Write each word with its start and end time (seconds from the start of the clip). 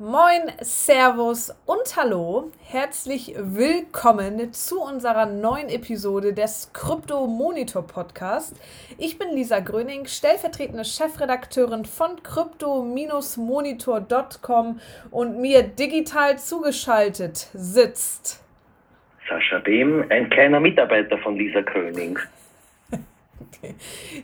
Moin, 0.00 0.42
Servus 0.60 1.52
und 1.66 1.96
Hallo. 1.96 2.52
Herzlich 2.70 3.34
willkommen 3.36 4.52
zu 4.52 4.80
unserer 4.80 5.26
neuen 5.26 5.68
Episode 5.68 6.32
des 6.32 6.72
Krypto 6.72 7.26
Monitor 7.26 7.84
Podcast. 7.84 8.54
Ich 8.96 9.18
bin 9.18 9.34
Lisa 9.34 9.58
Gröning, 9.58 10.06
stellvertretende 10.06 10.84
Chefredakteurin 10.84 11.84
von 11.84 12.22
crypto-monitor.com 12.22 14.78
und 15.10 15.40
mir 15.40 15.64
digital 15.64 16.38
zugeschaltet 16.38 17.48
sitzt 17.52 18.44
Sascha 19.28 19.58
Behm, 19.58 20.04
ein 20.10 20.30
kleiner 20.30 20.60
Mitarbeiter 20.60 21.18
von 21.18 21.36
Lisa 21.36 21.62
Gröning. 21.62 22.20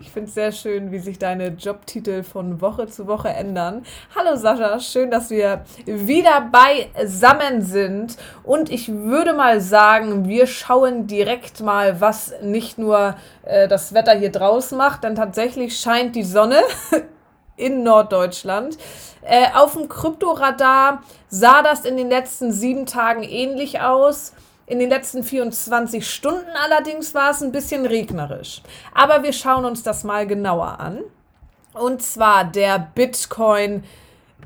Ich 0.00 0.10
finde 0.10 0.28
es 0.28 0.34
sehr 0.34 0.52
schön, 0.52 0.90
wie 0.92 0.98
sich 0.98 1.18
deine 1.18 1.48
Jobtitel 1.48 2.22
von 2.22 2.60
Woche 2.60 2.86
zu 2.86 3.06
Woche 3.06 3.28
ändern. 3.28 3.84
Hallo 4.14 4.36
Sascha, 4.36 4.80
schön, 4.80 5.10
dass 5.10 5.30
wir 5.30 5.64
wieder 5.86 6.50
beisammen 6.50 7.62
sind. 7.62 8.16
Und 8.42 8.70
ich 8.70 8.92
würde 8.92 9.32
mal 9.32 9.60
sagen, 9.60 10.28
wir 10.28 10.46
schauen 10.46 11.06
direkt 11.06 11.60
mal, 11.60 12.00
was 12.00 12.34
nicht 12.42 12.78
nur 12.78 13.16
äh, 13.44 13.68
das 13.68 13.94
Wetter 13.94 14.12
hier 14.14 14.32
draußen 14.32 14.76
macht, 14.76 15.04
denn 15.04 15.14
tatsächlich 15.14 15.78
scheint 15.78 16.16
die 16.16 16.24
Sonne 16.24 16.60
in 17.56 17.82
Norddeutschland. 17.82 18.78
Äh, 19.22 19.46
auf 19.54 19.74
dem 19.74 19.88
Kryptoradar 19.88 21.02
sah 21.28 21.62
das 21.62 21.84
in 21.84 21.96
den 21.96 22.10
letzten 22.10 22.52
sieben 22.52 22.86
Tagen 22.86 23.22
ähnlich 23.22 23.80
aus. 23.80 24.32
In 24.66 24.78
den 24.78 24.88
letzten 24.88 25.22
24 25.22 26.08
Stunden 26.08 26.50
allerdings 26.64 27.14
war 27.14 27.30
es 27.30 27.42
ein 27.42 27.52
bisschen 27.52 27.84
regnerisch. 27.84 28.62
Aber 28.94 29.22
wir 29.22 29.32
schauen 29.32 29.64
uns 29.64 29.82
das 29.82 30.04
mal 30.04 30.26
genauer 30.26 30.80
an. 30.80 31.00
Und 31.74 32.02
zwar 32.02 32.44
der 32.44 32.78
Bitcoin, 32.94 33.84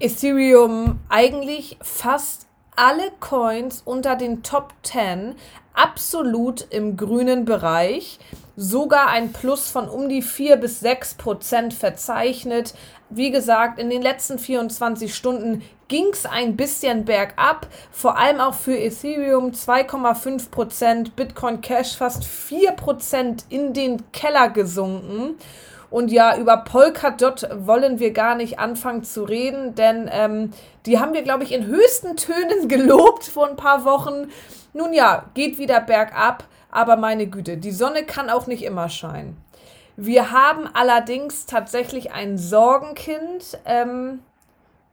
Ethereum, 0.01 0.99
eigentlich 1.09 1.79
fast 1.83 2.47
alle 2.75 3.11
Coins 3.21 3.83
unter 3.85 4.17
den 4.17 4.43
Top 4.43 4.73
10 4.83 5.35
absolut 5.75 6.67
im 6.71 6.97
grünen 6.97 7.45
Bereich. 7.45 8.19
Sogar 8.57 9.09
ein 9.09 9.33
Plus 9.33 9.71
von 9.71 9.89
um 9.89 10.09
die 10.09 10.23
4 10.23 10.57
bis 10.57 10.81
6 10.81 11.15
Prozent 11.15 11.75
verzeichnet. 11.75 12.75
Wie 13.11 13.31
gesagt, 13.31 13.79
in 13.79 13.89
den 13.89 14.03
letzten 14.03 14.39
24 14.39 15.15
Stunden 15.15 15.63
ging 15.89 16.09
es 16.13 16.27
ein 16.27 16.57
bisschen 16.57 17.07
bergab, 17.07 17.67
vor 17.91 18.19
allem 18.19 18.41
auch 18.41 18.53
für 18.53 18.77
Ethereum 18.77 19.53
2,5%, 19.53 21.13
Bitcoin 21.17 21.63
Cash 21.63 21.97
fast 21.97 22.25
4% 22.25 23.45
in 23.49 23.73
den 23.73 24.13
Keller 24.13 24.51
gesunken. 24.51 25.39
Und 25.91 26.13
ja, 26.13 26.37
über 26.37 26.59
Polkadot 26.59 27.49
wollen 27.55 27.99
wir 27.99 28.13
gar 28.13 28.35
nicht 28.35 28.59
anfangen 28.59 29.05
zu 29.05 29.25
reden, 29.25 29.75
denn 29.75 30.11
ähm, 30.13 30.51
die 30.85 30.99
haben 30.99 31.15
wir, 31.15 31.23
glaube 31.23 31.45
ich, 31.45 31.53
in 31.53 31.67
höchsten 31.67 32.17
Tönen 32.17 32.69
gelobt 32.69 33.25
vor 33.25 33.49
ein 33.49 33.57
paar 33.57 33.87
Wochen. 33.87 34.31
Nun 34.75 34.93
ja, 34.93 35.25
geht 35.33 35.59
wieder 35.59 35.81
bergab, 35.81 36.45
aber 36.71 36.97
meine 36.97 37.27
Güte, 37.27 37.57
die 37.57 37.73
Sonne 37.73 38.05
kann 38.05 38.29
auch 38.29 38.47
nicht 38.47 38.65
immer 38.65 38.91
scheinen. 38.91 39.39
Wir 40.01 40.31
haben 40.31 40.69
allerdings 40.75 41.47
tatsächlich 41.47 42.13
ein 42.13 42.39
Sorgenkind. 42.39 43.59
Ähm, 43.67 44.21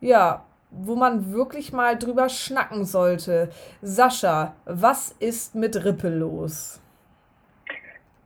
ja, 0.01 0.43
wo 0.71 0.95
man 0.95 1.31
wirklich 1.31 1.71
mal 1.71 1.97
drüber 1.97 2.27
schnacken 2.27 2.85
sollte. 2.85 3.49
Sascha, 3.81 4.55
was 4.65 5.11
ist 5.19 5.55
mit 5.55 5.85
Ripple 5.85 6.17
los? 6.17 6.81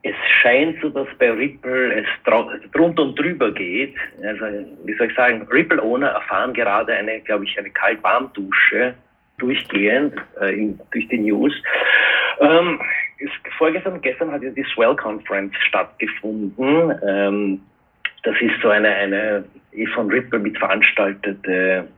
Es 0.02 0.14
scheint 0.40 0.80
so, 0.80 0.88
dass 0.88 1.06
bei 1.18 1.30
Ripple 1.30 1.92
es 2.00 2.06
drunter 2.72 3.02
und 3.02 3.18
drüber 3.18 3.52
geht. 3.52 3.94
Also, 4.22 4.46
wie 4.84 4.94
soll 4.96 5.08
ich 5.08 5.14
sagen, 5.14 5.46
Ripple-Owner 5.52 6.08
erfahren 6.08 6.54
gerade 6.54 6.94
eine, 6.94 7.20
glaube 7.20 7.44
ich, 7.44 7.58
eine 7.58 7.70
Kalt-Warm-Dusche 7.70 8.94
durchgehend 9.36 10.14
äh, 10.40 10.54
in, 10.54 10.80
durch 10.90 11.06
die 11.08 11.18
News. 11.18 11.52
Ähm, 12.40 12.80
ist, 13.20 13.32
vorgestern 13.58 14.00
gestern 14.00 14.32
hat 14.32 14.42
ja 14.42 14.50
die 14.50 14.64
Swell 14.74 14.96
Conference 14.96 15.54
stattgefunden. 15.68 16.98
Ähm, 17.06 17.60
das 18.22 18.34
ist 18.40 18.60
so 18.62 18.68
eine, 18.68 18.88
eine 18.88 19.44
von 19.94 20.10
Ripple 20.10 20.38
mitveranstaltete 20.38 21.88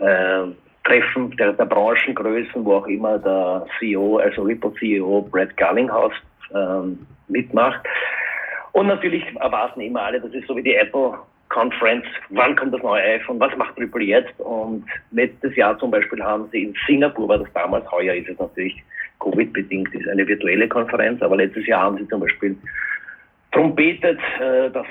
äh, 0.00 0.42
Treffen 0.84 1.36
der, 1.36 1.52
der 1.52 1.66
Branchengrößen, 1.66 2.64
wo 2.64 2.76
auch 2.76 2.86
immer 2.86 3.18
der 3.18 3.66
CEO, 3.78 4.18
also 4.18 4.42
Ripple 4.42 4.72
CEO 4.74 5.22
Brad 5.30 5.56
Garlinghouse 5.56 6.14
ähm, 6.54 7.06
mitmacht. 7.28 7.80
Und 8.72 8.86
natürlich 8.86 9.24
erwarten 9.36 9.80
immer 9.80 10.02
alle, 10.02 10.20
das 10.20 10.32
ist 10.32 10.46
so 10.46 10.56
wie 10.56 10.62
die 10.62 10.74
Apple 10.74 11.18
Conference, 11.48 12.06
wann 12.30 12.54
kommt 12.56 12.72
das 12.72 12.82
neue 12.82 13.02
iPhone, 13.02 13.40
was 13.40 13.54
macht 13.56 13.76
Ripple 13.76 14.04
jetzt? 14.04 14.38
Und 14.38 14.84
letztes 15.10 15.54
Jahr 15.56 15.76
zum 15.78 15.90
Beispiel 15.90 16.22
haben 16.22 16.48
sie 16.52 16.64
in 16.64 16.74
Singapur, 16.86 17.28
war 17.28 17.38
das 17.38 17.52
damals, 17.52 17.90
heuer 17.90 18.14
ist 18.14 18.28
es 18.28 18.38
natürlich 18.38 18.82
Covid-bedingt, 19.20 19.94
ist 19.94 20.08
eine 20.08 20.26
virtuelle 20.26 20.68
Konferenz, 20.68 21.22
aber 21.22 21.36
letztes 21.36 21.66
Jahr 21.66 21.82
haben 21.82 21.98
sie 21.98 22.08
zum 22.08 22.20
Beispiel 22.20 22.56
trompetet, 23.52 24.18
äh, 24.40 24.70
dass 24.70 24.86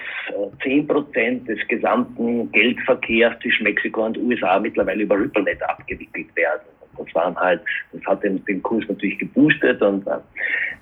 10 0.64 0.80
äh, 0.80 0.84
Prozent 0.84 1.48
des 1.48 1.60
gesamten 1.68 2.52
Geldverkehrs 2.52 3.40
zwischen 3.42 3.64
Mexiko 3.64 4.06
und 4.06 4.18
USA 4.18 4.60
mittlerweile 4.60 5.04
über 5.04 5.18
RippleNet 5.18 5.62
abgewickelt 5.64 6.36
werden. 6.36 6.62
Das 6.98 7.16
waren 7.16 7.36
halt, 7.38 7.62
das 7.94 8.04
hat 8.06 8.24
den, 8.24 8.44
den 8.46 8.62
Kurs 8.62 8.84
natürlich 8.90 9.18
geboostet 9.20 9.82
und 9.82 10.06
äh, 10.08 10.18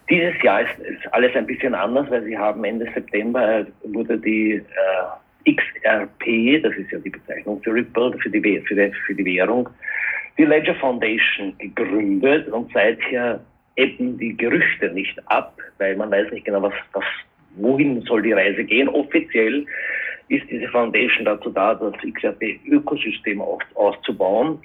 dieses 0.10 0.42
Jahr 0.42 0.62
ist, 0.62 0.80
ist, 0.80 1.14
alles 1.14 1.36
ein 1.36 1.46
bisschen 1.46 1.76
anders, 1.76 2.10
weil 2.10 2.24
sie 2.24 2.38
haben 2.38 2.64
Ende 2.64 2.90
September 2.94 3.66
wurde 3.84 4.18
die 4.18 4.54
äh, 4.54 5.54
XRP, 5.54 6.64
das 6.64 6.74
ist 6.76 6.92
ja 6.92 7.00
die 7.00 7.10
Bezeichnung 7.10 7.62
für 7.62 7.74
Ripple, 7.74 8.18
für 8.20 8.30
die, 8.30 8.62
für 8.62 8.76
die, 8.76 8.92
für 9.06 9.16
die 9.16 9.26
Währung, 9.26 9.70
die 10.38 10.46
Ledger 10.46 10.76
Foundation 10.76 11.58
gegründet 11.58 12.48
und 12.50 12.72
seither 12.74 13.40
ebben 13.76 14.18
die 14.18 14.36
Gerüchte 14.36 14.90
nicht 14.92 15.20
ab, 15.30 15.58
weil 15.78 15.96
man 15.96 16.12
weiß 16.12 16.32
nicht 16.32 16.46
genau, 16.46 16.62
was, 16.62 16.74
was 16.94 17.04
wohin 17.56 18.02
soll 18.02 18.22
die 18.22 18.34
Reise 18.34 18.64
gehen. 18.64 18.90
Offiziell 18.90 19.66
ist 20.30 20.50
diese 20.50 20.68
Foundation 20.70 21.26
dazu 21.26 21.50
da, 21.50 21.74
das 21.74 21.94
XRP-Ökosystem 22.02 23.42
auszubauen. 23.76 24.60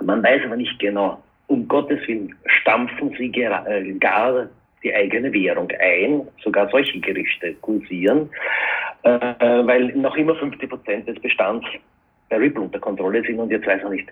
Man 0.00 0.22
weiß 0.22 0.42
aber 0.44 0.56
nicht 0.56 0.78
genau, 0.78 1.22
um 1.46 1.66
Gottes 1.68 2.06
Willen 2.06 2.34
stampfen 2.46 3.14
sie 3.18 3.26
äh, 3.26 3.92
gar 3.98 4.48
die 4.82 4.94
eigene 4.94 5.32
Währung 5.32 5.68
ein, 5.80 6.26
sogar 6.42 6.68
solche 6.70 6.98
Gerüchte 6.98 7.54
kursieren, 7.60 8.28
äh, 9.02 9.10
weil 9.10 9.92
noch 9.96 10.16
immer 10.16 10.34
50 10.34 10.68
Prozent 10.68 11.08
des 11.08 11.20
Bestands 11.20 11.66
Ripple 12.38 12.62
unter 12.62 12.78
Kontrolle 12.78 13.22
sind 13.22 13.38
und 13.38 13.50
jetzt 13.50 13.66
weiß 13.66 13.82
man 13.82 13.92
nicht, 13.92 14.08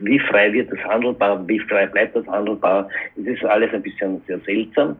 wie 0.00 0.18
frei 0.18 0.52
wird 0.52 0.70
das 0.72 0.78
handelbar, 0.80 1.46
wie 1.46 1.58
frei 1.60 1.86
bleibt 1.86 2.16
das 2.16 2.26
handelbar. 2.26 2.88
Es 3.16 3.26
ist 3.26 3.44
alles 3.44 3.72
ein 3.72 3.82
bisschen 3.82 4.20
sehr 4.26 4.38
seltsam. 4.40 4.96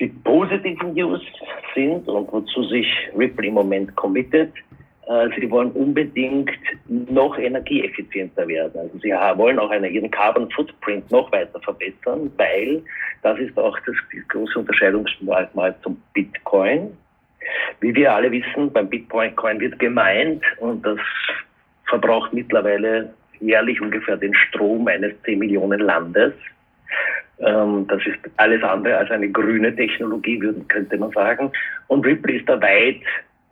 Die 0.00 0.06
positiven 0.06 0.94
News 0.94 1.20
sind 1.74 2.06
und 2.06 2.32
wozu 2.32 2.62
sich 2.64 2.86
Ripple 3.16 3.48
im 3.48 3.54
Moment 3.54 3.94
committet, 3.96 4.52
äh, 5.08 5.28
sie 5.38 5.50
wollen 5.50 5.72
unbedingt 5.72 6.50
noch 6.86 7.36
energieeffizienter 7.38 8.46
werden. 8.46 8.78
Also 8.78 8.98
sie 8.98 9.10
wollen 9.10 9.58
auch 9.58 9.70
eine, 9.70 9.88
ihren 9.88 10.10
Carbon 10.10 10.50
Footprint 10.50 11.10
noch 11.10 11.32
weiter 11.32 11.58
verbessern, 11.60 12.30
weil 12.36 12.82
das 13.22 13.38
ist 13.38 13.58
auch 13.58 13.78
das, 13.86 13.96
große 14.28 14.58
Unterscheidungsmerkmal 14.58 15.74
zum 15.82 16.00
Bitcoin. 16.12 16.96
Wie 17.80 17.94
wir 17.94 18.12
alle 18.12 18.30
wissen, 18.30 18.70
beim 18.70 18.88
Bitcoin 18.88 19.58
wird 19.58 19.78
gemeint 19.78 20.42
und 20.60 20.84
das 20.84 20.98
verbraucht 21.88 22.32
mittlerweile 22.32 23.12
jährlich 23.40 23.80
ungefähr 23.80 24.16
den 24.16 24.34
Strom 24.34 24.88
eines 24.88 25.12
10 25.22 25.38
Millionen 25.38 25.80
Landes. 25.80 26.32
Ähm, 27.40 27.86
das 27.88 28.04
ist 28.06 28.18
alles 28.36 28.62
andere 28.62 28.96
als 28.96 29.10
eine 29.10 29.30
grüne 29.30 29.74
Technologie, 29.74 30.38
könnte 30.68 30.96
man 30.96 31.10
sagen. 31.12 31.52
Und 31.86 32.04
Ripple 32.04 32.36
ist 32.36 32.48
da 32.48 32.60
weit 32.60 33.02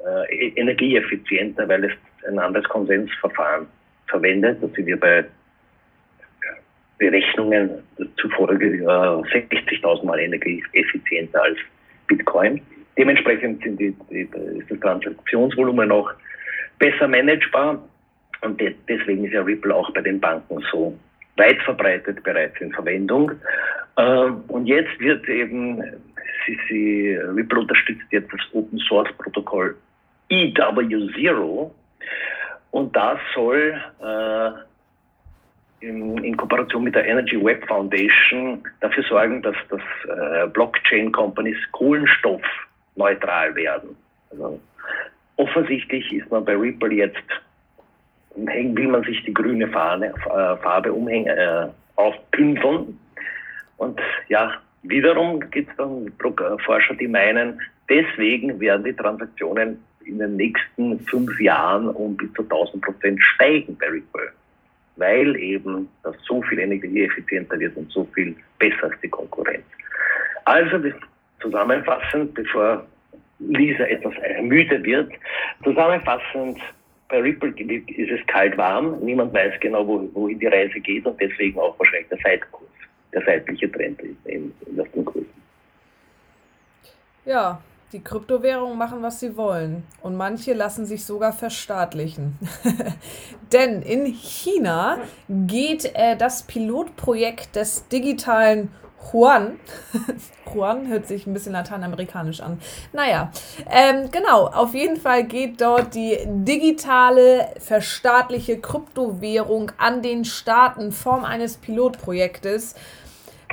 äh, 0.04 0.48
energieeffizienter, 0.56 1.68
weil 1.68 1.84
es 1.84 1.92
ein 2.28 2.38
anderes 2.38 2.68
Konsensverfahren 2.68 3.66
verwendet. 4.08 4.58
Da 4.60 4.68
sind 4.68 4.86
wir 4.86 4.98
bei 4.98 5.24
Berechnungen 6.98 7.82
zufolge 8.16 8.66
äh, 8.66 8.86
60.000 8.86 10.04
Mal 10.04 10.18
energieeffizienter 10.18 11.42
als 11.42 11.58
Bitcoin. 12.06 12.60
Dementsprechend 12.96 13.62
die, 13.64 13.94
die, 14.10 14.20
ist 14.58 14.70
das 14.70 14.80
Transaktionsvolumen 14.80 15.92
auch 15.92 16.10
besser 16.78 17.06
managebar. 17.06 17.82
Und 18.42 18.60
deswegen 18.88 19.24
ist 19.24 19.32
ja 19.32 19.42
Ripple 19.42 19.74
auch 19.74 19.90
bei 19.92 20.02
den 20.02 20.20
Banken 20.20 20.62
so 20.70 20.98
weit 21.36 21.60
verbreitet 21.62 22.22
bereits 22.22 22.60
in 22.60 22.72
Verwendung. 22.72 23.32
Ähm, 23.96 24.44
und 24.48 24.66
jetzt 24.66 24.98
wird 25.00 25.28
eben, 25.28 25.82
sie, 26.68 27.16
Ripple 27.16 27.60
unterstützt 27.60 28.06
jetzt 28.10 28.32
das 28.32 28.40
Open 28.52 28.78
Source 28.80 29.12
Protokoll 29.18 29.76
EW0 30.30 31.70
und 32.72 32.94
das 32.96 33.18
soll 33.34 33.80
äh, 34.02 34.50
in, 35.86 36.36
Kooperation 36.36 36.84
mit 36.84 36.94
der 36.94 37.06
Energy 37.06 37.42
Web 37.42 37.66
Foundation 37.66 38.62
dafür 38.80 39.04
sorgen, 39.04 39.42
dass, 39.42 39.56
dass 39.70 39.80
äh, 40.08 40.46
Blockchain 40.48 41.12
Companies 41.12 41.58
kohlenstoffneutral 41.72 43.54
werden. 43.54 43.96
Also 44.30 44.60
offensichtlich 45.36 46.12
ist 46.12 46.30
man 46.30 46.44
bei 46.44 46.56
Ripple 46.56 46.92
jetzt 46.92 47.22
will 48.36 48.88
man 48.88 49.02
sich 49.04 49.24
die 49.24 49.34
grüne 49.34 49.68
Fahne, 49.68 50.08
äh, 50.08 50.56
Farbe 50.62 50.92
umhängen, 50.92 51.36
äh, 51.36 51.68
aufpinseln. 51.96 52.98
Und 53.78 54.00
ja, 54.28 54.52
wiederum 54.82 55.40
gibt 55.50 55.70
es 55.70 55.76
dann 55.76 56.12
Forscher, 56.64 56.94
die 56.94 57.08
meinen, 57.08 57.60
deswegen 57.88 58.58
werden 58.60 58.84
die 58.84 58.92
Transaktionen 58.92 59.78
in 60.04 60.18
den 60.18 60.36
nächsten 60.36 61.00
fünf 61.00 61.40
Jahren 61.40 61.88
um 61.88 62.16
bis 62.16 62.32
zu 62.34 62.42
1000 62.42 62.82
Prozent 62.82 63.20
steigen 63.34 63.76
bei 63.78 63.88
Ripple. 63.88 64.30
Weil 64.96 65.36
eben 65.36 65.88
das 66.02 66.16
so 66.26 66.40
viel 66.42 66.58
energieeffizienter 66.58 67.58
wird 67.58 67.76
und 67.76 67.90
so 67.90 68.04
viel 68.14 68.34
besser 68.58 68.84
als 68.84 69.00
die 69.02 69.08
Konkurrenz. 69.08 69.64
Also 70.44 70.78
zusammenfassend, 71.40 72.32
bevor 72.34 72.86
Lisa 73.40 73.84
etwas 73.84 74.14
müde 74.42 74.82
wird, 74.82 75.12
zusammenfassend, 75.64 76.58
bei 77.08 77.20
Ripple 77.20 77.50
ist 77.50 78.10
es 78.10 78.26
kalt-warm, 78.26 78.98
niemand 79.00 79.32
weiß 79.32 79.54
genau, 79.60 79.86
wohin 79.86 80.38
die 80.38 80.46
Reise 80.46 80.80
geht 80.80 81.06
und 81.06 81.20
deswegen 81.20 81.58
auch 81.58 81.78
wahrscheinlich 81.78 82.08
der 82.08 82.18
Seitkurs, 82.18 82.68
der 83.12 83.22
seitliche 83.24 83.70
Trend 83.70 84.00
in, 84.24 84.52
in 84.66 84.76
den 84.76 85.04
Kursen. 85.04 85.26
Ja, 87.24 87.60
die 87.92 88.02
Kryptowährungen 88.02 88.76
machen, 88.76 89.02
was 89.02 89.20
sie 89.20 89.36
wollen. 89.36 89.84
Und 90.02 90.16
manche 90.16 90.52
lassen 90.52 90.86
sich 90.86 91.04
sogar 91.04 91.32
verstaatlichen. 91.32 92.38
Denn 93.52 93.82
in 93.82 94.06
China 94.06 94.98
geht 95.28 95.92
äh, 95.94 96.16
das 96.16 96.42
Pilotprojekt 96.42 97.54
des 97.54 97.86
digitalen 97.88 98.70
Juan. 99.12 99.58
Juan 100.54 100.88
hört 100.88 101.06
sich 101.06 101.26
ein 101.26 101.32
bisschen 101.32 101.52
lateinamerikanisch 101.52 102.40
an. 102.40 102.60
Naja, 102.92 103.30
ähm, 103.70 104.10
genau, 104.10 104.46
auf 104.46 104.74
jeden 104.74 104.96
Fall 104.96 105.24
geht 105.24 105.60
dort 105.60 105.94
die 105.94 106.18
digitale, 106.26 107.48
verstaatliche 107.58 108.60
Kryptowährung 108.60 109.72
an 109.78 110.02
den 110.02 110.24
Start 110.24 110.78
in 110.78 110.92
Form 110.92 111.24
eines 111.24 111.56
Pilotprojektes. 111.56 112.74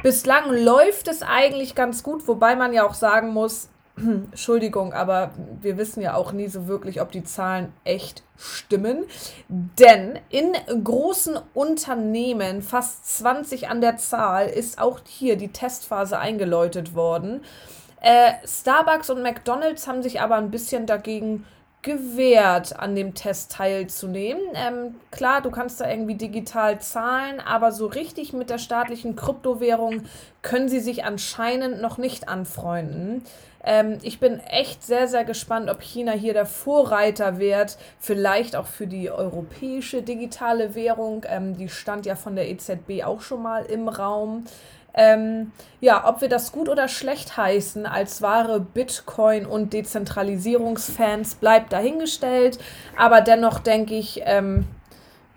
Bislang 0.02 0.52
läuft 0.52 1.08
es 1.08 1.24
eigentlich 1.24 1.76
ganz 1.76 2.04
gut, 2.04 2.28
wobei 2.28 2.56
man 2.56 2.74
ja 2.74 2.86
auch 2.86 2.94
sagen 2.94 3.30
muss, 3.30 3.70
Entschuldigung, 3.98 4.94
aber 4.94 5.32
wir 5.62 5.78
wissen 5.78 6.02
ja 6.02 6.16
auch 6.16 6.32
nie 6.32 6.48
so 6.48 6.68
wirklich, 6.68 7.02
ob 7.02 7.12
die 7.12 7.24
Zahlen 7.24 7.72
echt 7.84 8.24
stimmen. 8.38 9.06
Denn 9.50 10.20
in 10.30 10.54
großen 10.84 11.38
Unternehmen, 11.54 12.62
fast 12.62 13.18
20 13.18 13.70
an 13.70 13.82
der 13.82 13.98
Zahl, 13.98 14.48
ist 14.48 14.80
auch 14.80 15.00
hier 15.06 15.36
die 15.36 15.50
Testphase 15.50 16.18
eingeläutet 16.18 16.96
worden. 16.96 17.42
Äh, 18.02 18.34
Starbucks 18.46 19.10
und 19.10 19.22
McDonald's 19.22 19.88
haben 19.88 20.04
sich 20.04 20.20
aber 20.22 20.36
ein 20.36 20.52
bisschen 20.52 20.86
dagegen 20.86 21.46
gewährt, 21.84 22.80
an 22.80 22.96
dem 22.96 23.14
Test 23.14 23.52
teilzunehmen. 23.52 24.42
Ähm, 24.56 24.96
klar, 25.12 25.42
du 25.42 25.52
kannst 25.52 25.80
da 25.80 25.90
irgendwie 25.90 26.16
digital 26.16 26.80
zahlen, 26.80 27.40
aber 27.40 27.72
so 27.72 27.86
richtig 27.86 28.34
mit 28.34 28.50
der 28.50 28.58
staatlichen 28.58 29.16
Kryptowährung 29.16 30.04
können 30.42 30.70
sie 30.70 30.80
sich 30.80 31.04
anscheinend 31.04 31.82
noch 31.82 31.98
nicht 31.98 32.28
anfreunden. 32.30 33.24
Ähm, 33.64 33.98
ich 34.02 34.20
bin 34.20 34.40
echt 34.40 34.84
sehr, 34.84 35.08
sehr 35.08 35.26
gespannt, 35.26 35.70
ob 35.70 35.82
China 35.82 36.14
hier 36.14 36.34
der 36.34 36.46
Vorreiter 36.46 37.38
wird, 37.38 37.78
vielleicht 38.00 38.56
auch 38.56 38.68
für 38.68 38.88
die 38.88 39.12
europäische 39.12 40.02
digitale 40.02 40.76
Währung. 40.76 41.26
Ähm, 41.28 41.56
die 41.58 41.70
stand 41.70 42.06
ja 42.06 42.16
von 42.16 42.36
der 42.36 42.50
EZB 42.50 43.04
auch 43.04 43.22
schon 43.22 43.42
mal 43.42 43.66
im 43.66 43.88
Raum. 43.88 44.46
Ähm, 44.96 45.52
ja, 45.82 46.08
ob 46.08 46.22
wir 46.22 46.30
das 46.30 46.52
gut 46.52 46.70
oder 46.70 46.88
schlecht 46.88 47.36
heißen 47.36 47.86
als 47.86 48.22
wahre 48.22 48.60
Bitcoin- 48.60 49.46
und 49.46 49.74
Dezentralisierungsfans 49.74 51.36
bleibt 51.36 51.74
dahingestellt. 51.74 52.60
Aber 52.96 53.22
dennoch 53.22 53.60
denke 53.60 53.96
ich, 53.96 54.22
ähm, 54.26 54.66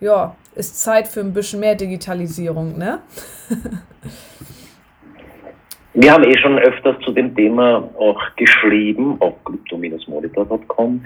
ja, 0.00 0.36
ist 0.54 0.82
Zeit 0.82 1.08
für 1.08 1.20
ein 1.20 1.32
bisschen 1.32 1.60
mehr 1.60 1.74
Digitalisierung, 1.74 2.76
ne? 2.76 3.00
Wir 5.98 6.12
haben 6.12 6.24
eh 6.24 6.36
schon 6.36 6.58
öfters 6.58 6.96
zu 7.06 7.12
dem 7.12 7.34
Thema 7.34 7.88
auch 7.98 8.20
geschrieben 8.36 9.16
auf 9.20 9.32
crypto-monitor.com. 9.44 11.02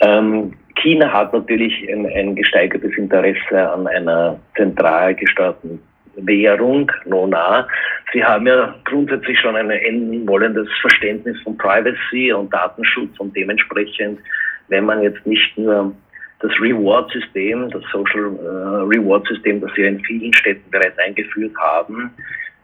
Ähm, 0.00 0.54
China 0.76 1.12
hat 1.12 1.34
natürlich 1.34 1.86
ein, 1.92 2.06
ein, 2.06 2.34
gesteigertes 2.34 2.96
Interesse 2.96 3.70
an 3.70 3.86
einer 3.86 4.40
zentral 4.56 5.14
gesteuerten 5.14 5.82
Währung, 6.26 6.90
Nona. 7.04 7.66
Sie 8.12 8.24
haben 8.24 8.46
ja 8.46 8.74
grundsätzlich 8.84 9.38
schon 9.38 9.56
ein 9.56 10.26
wollendes 10.26 10.68
Verständnis 10.80 11.40
von 11.42 11.56
Privacy 11.56 12.32
und 12.32 12.52
Datenschutz 12.52 13.18
und 13.18 13.36
dementsprechend, 13.36 14.20
wenn 14.68 14.84
man 14.84 15.02
jetzt 15.02 15.24
nicht 15.26 15.56
nur 15.56 15.94
das 16.40 16.52
Reward-System, 16.60 17.70
das 17.70 17.82
Social 17.92 18.32
äh, 18.42 18.96
Reward-System, 18.96 19.60
das 19.60 19.70
wir 19.76 19.88
in 19.88 20.00
vielen 20.00 20.32
Städten 20.32 20.68
bereits 20.70 20.98
eingeführt 20.98 21.52
haben, 21.58 22.10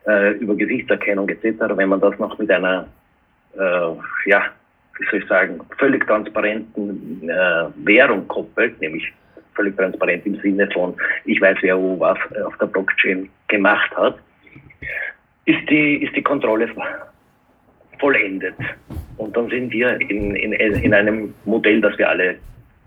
äh, 0.06 0.32
über 0.38 0.54
Gesichtserkennung 0.54 1.28
etc., 1.28 1.60
wenn 1.74 1.90
man 1.90 2.00
das 2.00 2.18
noch 2.18 2.38
mit 2.38 2.50
einer, 2.50 2.88
äh, 3.56 4.30
ja, 4.30 4.42
wie 4.98 5.06
soll 5.10 5.20
ich 5.20 5.28
sagen, 5.28 5.60
völlig 5.78 6.06
transparenten 6.06 7.28
äh, 7.28 7.66
Währung 7.84 8.26
koppelt, 8.28 8.80
nämlich 8.80 9.12
völlig 9.54 9.76
transparent 9.76 10.24
im 10.26 10.40
Sinne 10.40 10.68
von, 10.72 10.94
ich 11.24 11.40
weiß, 11.40 11.58
wer 11.60 11.76
wo 11.78 11.98
was 12.00 12.18
auf 12.44 12.56
der 12.58 12.66
Blockchain 12.66 13.28
gemacht 13.48 13.90
hat, 13.96 14.18
ist 15.44 15.68
die, 15.70 16.02
ist 16.02 16.14
die 16.16 16.22
Kontrolle 16.22 16.68
vollendet. 17.98 18.54
Und 19.16 19.36
dann 19.36 19.48
sind 19.48 19.72
wir 19.72 20.00
in, 20.00 20.34
in, 20.36 20.52
in 20.52 20.94
einem 20.94 21.34
Modell, 21.44 21.80
das 21.80 21.96
wir 21.98 22.08
alle 22.08 22.36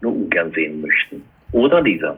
nur 0.01 0.13
ungern 0.13 0.51
sehen 0.51 0.81
möchten. 0.81 1.23
Oder 1.51 1.81
Lisa? 1.81 2.17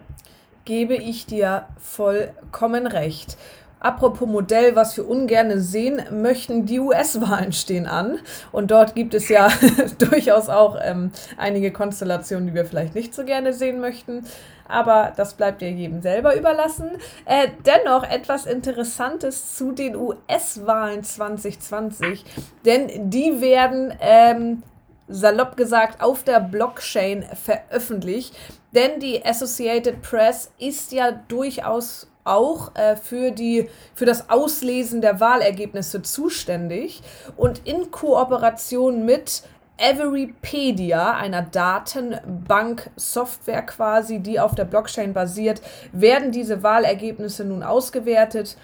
Gebe 0.65 0.95
ich 0.95 1.25
dir 1.25 1.65
vollkommen 1.79 2.85
recht. 2.85 3.37
Apropos 3.81 4.27
Modell, 4.27 4.75
was 4.75 4.95
wir 4.95 5.09
ungern 5.09 5.59
sehen 5.59 6.01
möchten, 6.21 6.67
die 6.67 6.79
US-Wahlen 6.79 7.51
stehen 7.51 7.87
an. 7.87 8.19
Und 8.51 8.69
dort 8.69 8.93
gibt 8.93 9.15
es 9.15 9.27
ja 9.27 9.49
durchaus 9.97 10.49
auch 10.49 10.77
ähm, 10.81 11.11
einige 11.35 11.71
Konstellationen, 11.71 12.47
die 12.47 12.53
wir 12.53 12.65
vielleicht 12.65 12.93
nicht 12.93 13.15
so 13.15 13.25
gerne 13.25 13.53
sehen 13.53 13.79
möchten. 13.79 14.23
Aber 14.67 15.13
das 15.17 15.33
bleibt 15.33 15.63
ja 15.63 15.67
jedem 15.67 16.03
selber 16.03 16.35
überlassen. 16.35 16.91
Äh, 17.25 17.47
dennoch 17.65 18.03
etwas 18.03 18.45
Interessantes 18.45 19.55
zu 19.55 19.71
den 19.71 19.95
US-Wahlen 19.95 21.03
2020. 21.03 22.23
Denn 22.63 23.09
die 23.09 23.41
werden 23.41 23.93
ähm, 23.99 24.61
salopp 25.07 25.57
gesagt, 25.57 26.03
auf 26.03 26.23
der 26.23 26.39
Blockchain 26.39 27.23
veröffentlicht. 27.23 28.35
Denn 28.73 28.99
die 28.99 29.25
Associated 29.25 30.03
Press 30.03 30.51
ist 30.59 30.91
ja 30.91 31.11
durchaus 31.11 32.10
auch 32.23 32.73
äh, 32.75 32.95
für, 32.95 33.31
die, 33.31 33.69
für 33.93 34.05
das 34.05 34.29
Auslesen 34.29 35.01
der 35.01 35.19
Wahlergebnisse 35.19 36.01
zuständig 36.01 37.01
und 37.35 37.67
in 37.67 37.91
Kooperation 37.91 39.05
mit 39.05 39.43
Everypedia, 39.77 41.15
einer 41.15 41.41
Datenbank-Software 41.41 43.63
quasi, 43.63 44.19
die 44.19 44.39
auf 44.39 44.53
der 44.53 44.65
Blockchain 44.65 45.13
basiert, 45.13 45.61
werden 45.91 46.31
diese 46.31 46.61
Wahlergebnisse 46.61 47.43
nun 47.45 47.63
ausgewertet. 47.63 48.57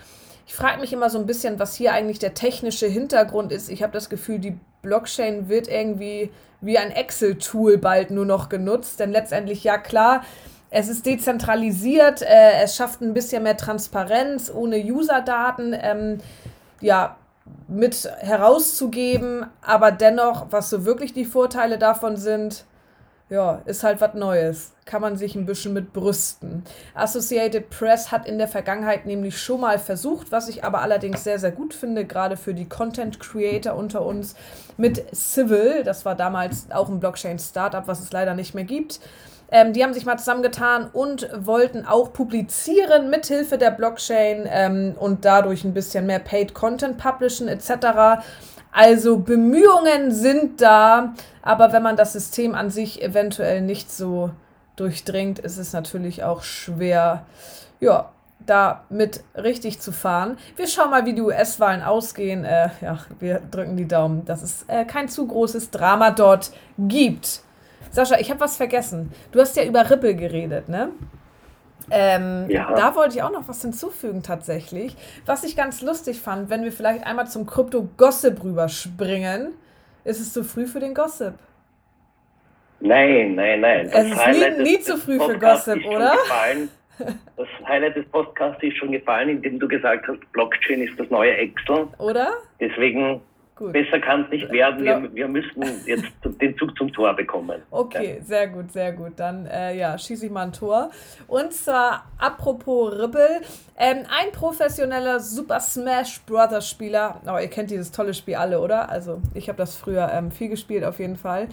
Ich 0.45 0.53
frage 0.53 0.79
mich 0.79 0.93
immer 0.93 1.09
so 1.09 1.17
ein 1.17 1.25
bisschen, 1.25 1.57
was 1.59 1.75
hier 1.75 1.93
eigentlich 1.93 2.19
der 2.19 2.35
technische 2.35 2.85
Hintergrund 2.85 3.51
ist. 3.51 3.69
Ich 3.69 3.81
habe 3.81 3.93
das 3.93 4.09
Gefühl, 4.09 4.37
die 4.39 4.59
Blockchain 4.83 5.49
wird 5.49 5.67
irgendwie 5.67 6.29
wie 6.61 6.77
ein 6.77 6.91
Excel-Tool 6.91 7.79
bald 7.79 8.11
nur 8.11 8.25
noch 8.25 8.47
genutzt, 8.47 8.99
denn 8.99 9.11
letztendlich, 9.11 9.63
ja 9.63 9.77
klar, 9.77 10.23
es 10.69 10.89
ist 10.89 11.05
dezentralisiert, 11.05 12.21
äh, 12.21 12.61
es 12.63 12.75
schafft 12.75 13.01
ein 13.01 13.13
bisschen 13.13 13.43
mehr 13.43 13.57
Transparenz, 13.57 14.51
ohne 14.53 14.77
User-Daten 14.77 15.75
ähm, 15.79 16.17
ja, 16.81 17.17
mit 17.67 18.09
herauszugeben, 18.19 19.45
aber 19.61 19.91
dennoch, 19.91 20.47
was 20.49 20.69
so 20.69 20.85
wirklich 20.85 21.13
die 21.13 21.25
Vorteile 21.25 21.77
davon 21.77 22.17
sind, 22.17 22.65
ja, 23.29 23.61
ist 23.65 23.83
halt 23.83 23.99
was 23.99 24.13
Neues. 24.13 24.71
Kann 24.85 25.01
man 25.01 25.17
sich 25.17 25.35
ein 25.35 25.45
bisschen 25.45 25.73
mit 25.73 25.91
brüsten. 25.91 26.63
Associated 26.93 27.69
Press 27.69 28.09
hat 28.09 28.25
in 28.25 28.37
der 28.37 28.47
Vergangenheit 28.47 29.05
nämlich 29.05 29.37
schon 29.37 29.59
mal 29.59 29.79
versucht, 29.79 30.31
was 30.31 30.47
ich 30.47 30.63
aber 30.63 30.81
allerdings 30.81 31.25
sehr, 31.25 31.37
sehr 31.37 31.51
gut 31.51 31.73
finde, 31.73 32.05
gerade 32.05 32.37
für 32.37 32.53
die 32.53 32.69
Content 32.69 33.19
Creator 33.19 33.75
unter 33.75 34.05
uns, 34.05 34.35
mit 34.77 35.13
Civil. 35.13 35.83
Das 35.83 36.05
war 36.05 36.15
damals 36.15 36.71
auch 36.71 36.87
ein 36.87 37.01
Blockchain-Startup, 37.01 37.85
was 37.85 37.99
es 37.99 38.13
leider 38.13 38.33
nicht 38.33 38.55
mehr 38.55 38.63
gibt. 38.63 39.01
Ähm, 39.49 39.73
die 39.73 39.83
haben 39.83 39.93
sich 39.93 40.05
mal 40.05 40.17
zusammengetan 40.17 40.89
und 40.91 41.29
wollten 41.33 41.85
auch 41.85 42.11
publizieren 42.11 43.09
mithilfe 43.09 43.57
der 43.57 43.71
Blockchain 43.71 44.47
ähm, 44.49 44.95
und 44.99 45.23
dadurch 45.23 45.63
ein 45.63 45.73
bisschen 45.73 46.05
mehr 46.05 46.19
Paid 46.19 46.53
Content 46.53 46.97
publishen 46.97 47.47
etc. 47.47 48.23
Also 48.71 49.17
Bemühungen 49.17 50.11
sind 50.11 50.61
da, 50.61 51.13
aber 51.41 51.71
wenn 51.71 51.83
man 51.83 51.95
das 51.95 52.13
System 52.13 52.55
an 52.55 52.69
sich 52.69 53.01
eventuell 53.01 53.61
nicht 53.61 53.91
so 53.91 54.31
durchdringt, 54.75 55.39
ist 55.39 55.57
es 55.57 55.73
natürlich 55.73 56.23
auch 56.23 56.43
schwer, 56.43 57.25
ja, 57.79 58.11
da 58.45 58.83
mit 58.89 59.23
richtig 59.35 59.79
zu 59.79 59.91
fahren. 59.91 60.37
Wir 60.55 60.67
schauen 60.67 60.91
mal, 60.91 61.05
wie 61.05 61.13
die 61.13 61.21
US-Wahlen 61.21 61.81
ausgehen. 61.81 62.45
Äh, 62.45 62.69
ja, 62.81 62.99
wir 63.19 63.41
drücken 63.51 63.75
die 63.77 63.87
Daumen, 63.87 64.25
dass 64.25 64.41
es 64.41 64.63
äh, 64.67 64.85
kein 64.85 65.09
zu 65.09 65.27
großes 65.27 65.71
Drama 65.71 66.11
dort 66.11 66.51
gibt. 66.77 67.41
Sascha, 67.91 68.19
ich 68.19 68.29
habe 68.29 68.39
was 68.39 68.57
vergessen. 68.57 69.11
Du 69.31 69.39
hast 69.39 69.55
ja 69.55 69.63
über 69.63 69.89
Ripple 69.89 70.15
geredet, 70.15 70.69
ne? 70.69 70.89
Ähm, 71.89 72.49
ja. 72.49 72.73
Da 72.75 72.95
wollte 72.95 73.15
ich 73.15 73.23
auch 73.23 73.31
noch 73.31 73.47
was 73.47 73.61
hinzufügen 73.61 74.21
tatsächlich. 74.21 74.95
Was 75.25 75.43
ich 75.43 75.55
ganz 75.55 75.81
lustig 75.81 76.19
fand, 76.19 76.49
wenn 76.49 76.63
wir 76.63 76.71
vielleicht 76.71 77.05
einmal 77.05 77.27
zum 77.27 77.45
Krypto-Gossip 77.45 78.43
rüberspringen. 78.43 79.53
Ist 80.03 80.19
es 80.19 80.33
zu 80.33 80.43
früh 80.43 80.67
für 80.67 80.79
den 80.79 80.93
Gossip? 80.93 81.33
Nein, 82.79 83.35
nein, 83.35 83.61
nein. 83.61 83.89
Das 83.91 84.05
es 84.05 84.11
ist 84.11 84.57
nie, 84.57 84.63
nie 84.63 84.79
zu 84.79 84.97
früh 84.97 85.19
für 85.19 85.37
Gossip, 85.37 85.85
oder? 85.85 86.15
Das 86.97 87.47
Highlight 87.67 87.95
des 87.95 88.05
Podcasts 88.07 88.61
ist 88.63 88.77
schon 88.77 88.91
gefallen, 88.91 89.29
indem 89.29 89.59
du 89.59 89.67
gesagt 89.67 90.07
hast, 90.07 90.19
Blockchain 90.31 90.81
ist 90.81 90.99
das 90.99 91.09
neue 91.09 91.35
Excel. 91.37 91.87
Oder? 91.99 92.33
Deswegen 92.59 93.21
Gut. 93.57 93.73
Besser 93.73 93.99
kann 93.99 94.25
es 94.25 94.29
nicht 94.29 94.51
werden. 94.51 94.83
Wir, 94.83 95.15
wir 95.15 95.27
müssen 95.27 95.63
jetzt 95.87 96.05
den 96.23 96.55
Zug 96.57 96.77
zum 96.77 96.93
Tor 96.93 97.15
bekommen. 97.15 97.63
Okay, 97.71 98.21
sehr 98.23 98.47
gut, 98.47 98.71
sehr 98.71 98.91
gut. 98.91 99.13
Dann 99.15 99.47
äh, 99.47 99.75
ja, 99.75 99.97
schieße 99.97 100.27
ich 100.27 100.31
mal 100.31 100.43
ein 100.43 100.53
Tor. 100.53 100.91
Und 101.27 101.51
zwar, 101.53 102.05
apropos 102.19 102.93
Ripple, 102.93 103.41
ähm, 103.75 104.05
ein 104.09 104.31
professioneller 104.31 105.19
Super 105.19 105.59
Smash 105.59 106.21
Brothers 106.27 106.69
Spieler, 106.69 107.19
oh, 107.25 107.39
ihr 107.39 107.47
kennt 107.47 107.71
dieses 107.71 107.91
tolle 107.91 108.13
Spiel 108.13 108.35
alle, 108.35 108.59
oder? 108.59 108.89
Also 108.89 109.21
ich 109.33 109.49
habe 109.49 109.57
das 109.57 109.75
früher 109.75 110.11
ähm, 110.13 110.29
viel 110.31 110.49
gespielt 110.49 110.83
auf 110.83 110.99
jeden 110.99 111.17
Fall. 111.17 111.47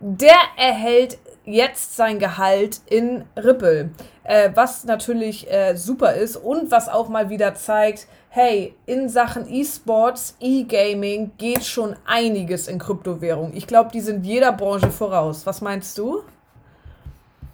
Der 0.00 0.36
erhält 0.56 1.18
jetzt 1.44 1.96
sein 1.96 2.18
Gehalt 2.18 2.80
in 2.86 3.24
Ripple, 3.36 3.90
äh, 4.24 4.50
was 4.54 4.84
natürlich 4.84 5.50
äh, 5.50 5.76
super 5.76 6.14
ist 6.14 6.36
und 6.36 6.70
was 6.70 6.88
auch 6.88 7.08
mal 7.08 7.30
wieder 7.30 7.54
zeigt, 7.54 8.08
hey, 8.34 8.74
in 8.86 9.08
Sachen 9.08 9.46
E-Sports, 9.48 10.36
E-Gaming 10.40 11.30
geht 11.38 11.62
schon 11.64 11.94
einiges 12.04 12.66
in 12.66 12.80
Kryptowährung. 12.80 13.52
Ich 13.54 13.68
glaube, 13.68 13.90
die 13.94 14.00
sind 14.00 14.26
jeder 14.26 14.50
Branche 14.50 14.90
voraus. 14.90 15.46
Was 15.46 15.60
meinst 15.60 15.96
du? 15.96 16.24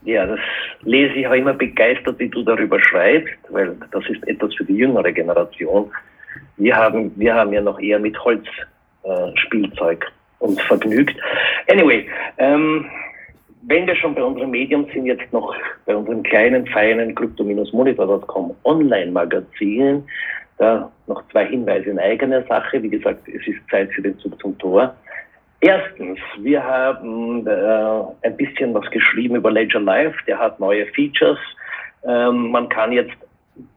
Ja, 0.07 0.25
das 0.25 0.41
lese 0.81 1.13
ich 1.17 1.27
auch 1.27 1.35
immer 1.35 1.53
begeistert, 1.53 2.19
wie 2.19 2.31
du 2.31 2.43
darüber 2.43 2.81
schreibst, 2.81 3.35
weil 3.51 3.77
das 3.91 4.09
ist 4.09 4.27
etwas 4.27 4.55
für 4.55 4.65
die 4.65 4.77
jüngere 4.77 5.13
Generation. 5.13 5.91
Wir 6.57 6.75
haben, 6.75 7.13
wir 7.15 7.35
haben 7.35 7.53
ja 7.53 7.61
noch 7.61 7.79
eher 7.79 7.99
mit 7.99 8.17
Holzspielzeug 8.25 10.05
äh, 10.05 10.45
uns 10.45 10.63
vergnügt. 10.63 11.15
Anyway, 11.69 12.09
ähm, 12.39 12.87
wenn 13.63 13.87
wir 13.87 13.97
schon 13.97 14.15
bei 14.15 14.23
unserem 14.23 14.51
Medium 14.51 14.87
sind, 14.95 15.05
jetzt 15.05 15.31
noch 15.31 15.55
bei 15.85 15.95
unserem 15.95 16.23
kleinen, 16.23 16.67
feinen 16.69 17.15
Crypto-Monitor.com 17.15 18.57
Online-Magazin, 18.65 20.05
da 20.61 20.91
noch 21.07 21.27
zwei 21.31 21.47
Hinweise 21.47 21.91
in 21.91 21.99
eigener 21.99 22.43
Sache. 22.45 22.83
Wie 22.83 22.91
gesagt, 22.91 23.27
es 23.27 23.47
ist 23.47 23.59
Zeit 23.71 23.91
für 23.93 24.03
den 24.03 24.19
Zug 24.19 24.41
zum 24.41 24.57
Tor. 24.59 24.95
Erstens, 25.61 26.19
wir 26.39 26.63
haben 26.63 27.47
äh, 27.47 28.27
ein 28.27 28.37
bisschen 28.37 28.73
was 28.73 28.89
geschrieben 28.91 29.37
über 29.37 29.51
Ledger 29.51 29.81
Live. 29.81 30.15
Der 30.27 30.39
hat 30.39 30.61
neue 30.61 30.87
Features. 30.87 31.39
Ähm, 32.05 32.51
man 32.51 32.69
kann 32.69 32.93
jetzt 32.93 33.17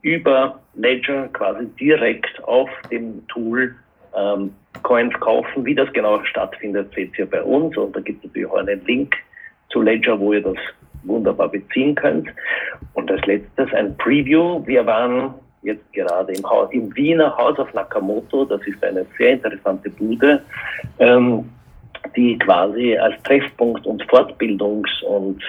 über 0.01 0.59
Ledger 0.75 1.27
quasi 1.33 1.65
direkt 1.79 2.43
auf 2.43 2.69
dem 2.91 3.25
Tool 3.27 3.75
ähm, 4.15 4.53
Coins 4.83 5.13
kaufen. 5.19 5.65
Wie 5.65 5.75
das 5.75 5.91
genau 5.93 6.23
stattfindet, 6.23 6.93
seht 6.93 7.17
ihr 7.17 7.29
bei 7.29 7.41
uns. 7.43 7.75
Und 7.77 7.95
da 7.95 7.99
gibt 7.99 8.19
es 8.19 8.29
natürlich 8.29 8.49
auch 8.49 8.57
einen 8.57 8.85
Link 8.85 9.15
zu 9.69 9.81
Ledger, 9.81 10.19
wo 10.19 10.33
ihr 10.33 10.41
das 10.41 10.57
wunderbar 11.03 11.49
beziehen 11.49 11.95
könnt. 11.95 12.29
Und 12.93 13.11
als 13.11 13.25
letztes 13.25 13.73
ein 13.73 13.95
Preview. 13.97 14.65
Wir 14.65 14.85
waren 14.85 15.33
jetzt 15.63 15.91
gerade 15.93 16.33
im, 16.33 16.49
Haus, 16.49 16.69
im 16.71 16.95
Wiener 16.95 17.35
Haus 17.37 17.57
auf 17.59 17.73
Nakamoto. 17.73 18.45
Das 18.45 18.61
ist 18.67 18.83
eine 18.83 19.05
sehr 19.17 19.33
interessante 19.33 19.89
Bude, 19.89 20.41
ähm, 20.99 21.49
die 22.15 22.37
quasi 22.39 22.97
als 22.97 23.21
Treffpunkt 23.23 23.85
und 23.85 24.03
Fortbildungs- 24.03 25.03
und 25.03 25.41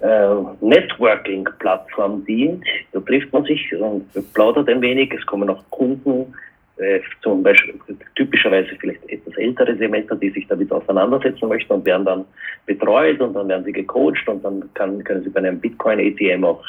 äh, 0.00 0.34
Networking-Plattform 0.60 2.24
dient. 2.24 2.64
Da 2.92 3.00
trifft 3.00 3.32
man 3.32 3.44
sich 3.44 3.74
und 3.74 4.06
plaudert 4.32 4.68
ein 4.68 4.80
wenig. 4.80 5.12
Es 5.12 5.26
kommen 5.26 5.50
auch 5.50 5.62
Kunden 5.70 6.34
äh, 6.80 7.00
zum 7.22 7.42
Beispiel 7.42 7.74
typischerweise 8.16 8.70
vielleicht 8.80 9.06
etwas 9.08 9.36
ältere 9.36 9.76
Semester, 9.76 10.16
die 10.16 10.30
sich 10.30 10.46
damit 10.48 10.72
auseinandersetzen 10.72 11.48
möchten 11.48 11.72
und 11.72 11.84
werden 11.84 12.06
dann 12.06 12.24
betreut 12.66 13.20
und 13.20 13.34
dann 13.34 13.48
werden 13.48 13.64
sie 13.64 13.72
gecoacht 13.72 14.26
und 14.26 14.44
dann 14.44 14.68
kann, 14.74 15.02
können 15.04 15.22
sie 15.22 15.30
bei 15.30 15.40
einem 15.40 15.60
Bitcoin-ATM 15.60 16.44
auch 16.44 16.62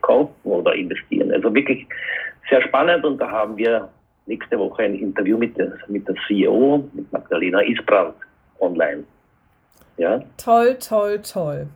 kaufen 0.00 0.34
oder 0.44 0.74
investieren. 0.74 1.30
Also 1.32 1.54
wirklich 1.54 1.86
sehr 2.48 2.62
spannend 2.62 3.04
und 3.04 3.18
da 3.18 3.30
haben 3.30 3.56
wir 3.56 3.88
nächste 4.26 4.58
Woche 4.58 4.84
ein 4.84 4.94
Interview 4.94 5.36
mit 5.36 5.56
der, 5.58 5.72
mit 5.88 6.06
der 6.08 6.14
CEO, 6.26 6.88
mit 6.92 7.12
Magdalena 7.12 7.60
Isbrand 7.60 8.14
online. 8.60 9.04
Ja? 9.98 10.22
Toll, 10.36 10.76
toll, 10.78 11.20
toll. 11.20 11.66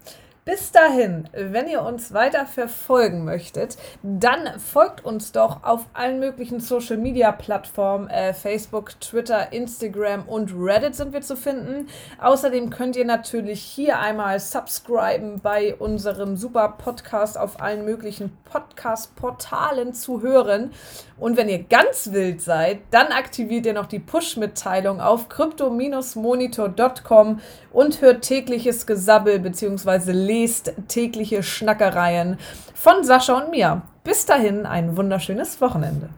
Bis 0.44 0.72
dahin, 0.72 1.30
wenn 1.32 1.68
ihr 1.68 1.80
uns 1.80 2.12
weiter 2.12 2.44
verfolgen 2.44 3.24
möchtet, 3.24 3.78
dann 4.02 4.60
folgt 4.60 5.02
uns 5.02 5.32
doch 5.32 5.62
auf 5.62 5.86
allen 5.94 6.20
möglichen 6.20 6.60
Social 6.60 6.98
Media 6.98 7.32
Plattformen. 7.32 8.10
Äh, 8.10 8.34
Facebook, 8.34 9.00
Twitter, 9.00 9.54
Instagram 9.54 10.28
und 10.28 10.52
Reddit 10.54 10.96
sind 10.96 11.14
wir 11.14 11.22
zu 11.22 11.38
finden. 11.38 11.88
Außerdem 12.20 12.68
könnt 12.68 12.94
ihr 12.96 13.06
natürlich 13.06 13.62
hier 13.62 13.98
einmal 13.98 14.38
subscriben 14.38 15.40
bei 15.40 15.76
unserem 15.76 16.36
super 16.36 16.74
Podcast 16.76 17.38
auf 17.38 17.62
allen 17.62 17.86
möglichen 17.86 18.36
Podcast-Portalen 18.44 19.94
zu 19.94 20.20
hören. 20.20 20.72
Und 21.18 21.38
wenn 21.38 21.48
ihr 21.48 21.62
ganz 21.62 22.12
wild 22.12 22.42
seid, 22.42 22.80
dann 22.90 23.12
aktiviert 23.12 23.64
ihr 23.64 23.72
noch 23.72 23.86
die 23.86 23.98
Push-Mitteilung 23.98 25.00
auf 25.00 25.30
crypto-monitor.com 25.30 27.40
und 27.74 28.00
hört 28.00 28.22
tägliches 28.22 28.86
Gesabbel 28.86 29.40
bzw. 29.40 30.12
lest 30.12 30.72
tägliche 30.88 31.42
Schnackereien 31.42 32.38
von 32.74 33.04
Sascha 33.04 33.36
und 33.36 33.50
mir. 33.50 33.82
Bis 34.04 34.24
dahin 34.24 34.64
ein 34.64 34.96
wunderschönes 34.96 35.60
Wochenende. 35.60 36.08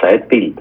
Seid 0.00 0.28
Bild. 0.28 0.58